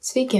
[0.00, 0.38] Sveiki,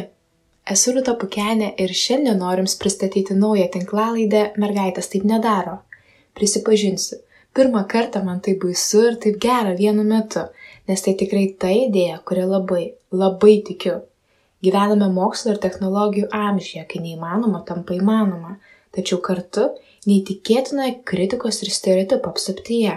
[0.73, 5.75] esu Rūta Pukenė ir šiandien noriu Jums pristatyti naują tinklalaidę Mergaitės taip nedaro.
[6.39, 7.19] Prisipažinsiu,
[7.53, 10.47] pirmą kartą man tai baisu ir taip gera vienu metu,
[10.89, 13.99] nes tai tikrai ta idėja, kuria labai, labai tikiu.
[14.65, 18.57] Gyvename mokslo ir technologijų amžyje, kai neįmanoma tampa įmanoma,
[18.97, 19.67] tačiau kartu
[20.09, 22.97] neįtikėtina kritikos ir stereotipų apsaptyje.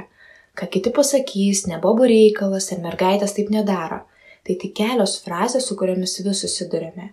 [0.55, 4.05] Ką kiti pasakys, nebobų reikalas ir mergaitės taip nedaro
[4.43, 7.09] tai tik kelios frazės, su kuriomis vis susidurėme.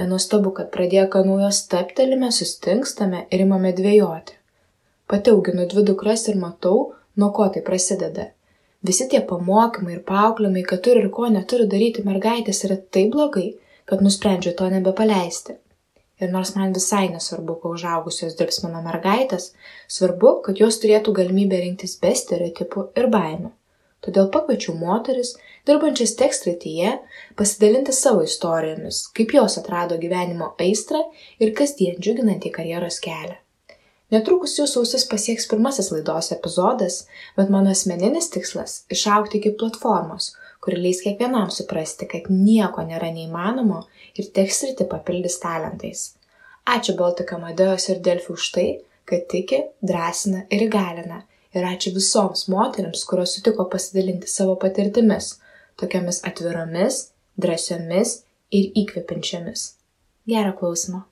[0.00, 4.36] Nenustabu, kad pradėję ką naujo steptelime, sustingstame ir imame dvėjoti.
[5.10, 8.30] Pati auginu dvi dukras ir matau, nuo ko tai prasideda.
[8.86, 13.50] Visi tie pamokymai ir paauklymai, kad turi ir ko neturi daryti mergaitės, yra taip blogai,
[13.90, 15.58] kad nusprendžiu to nebepaleisti.
[16.20, 19.50] Ir nors man visai nesvarbu, kuo užaugusios dirbs mano mergaitės,
[19.88, 23.52] svarbu, kad jos turėtų galimybę rinktis be stereotipų ir baimių.
[24.04, 25.34] Todėl pakviečiau moteris,
[25.68, 26.94] dirbančias tech srityje,
[27.36, 31.02] pasidalinti savo istorijomis, kaip jos atrado gyvenimo aistrą
[31.42, 33.36] ir kasdien džiuginantį karjeros kelią.
[34.10, 37.04] Netrukus jūsų ausis pasieks pirmasis laidos epizodas,
[37.36, 40.32] bet mano asmeninis tikslas- išaukti iki platformos,
[40.64, 43.84] kuri leis kiekvienam suprasti, kad nieko nėra neįmanomo
[44.16, 46.14] ir tech sritį papildys talentais.
[46.66, 48.68] Ačiū Baltika Madėjos ir Delfi už tai,
[49.04, 51.22] kad tiki, drąsina ir įgalina
[51.54, 55.32] ir ačiū visoms moteriams, kurios sutiko pasidalinti savo patirtimis,
[55.80, 57.00] tokiamis atviromis,
[57.40, 58.16] drąsiomis
[58.50, 59.66] ir įkvepiančiamis.
[60.30, 61.04] Gerą klausimą.